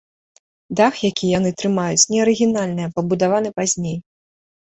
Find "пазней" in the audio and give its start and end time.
3.61-3.97